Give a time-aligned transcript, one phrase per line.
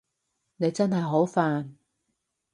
[0.55, 1.75] 你真係好煩